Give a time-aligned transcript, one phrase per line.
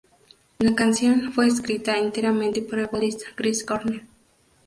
[0.57, 4.07] La canción fue escrita enteramente por el vocalista Chris Cornell.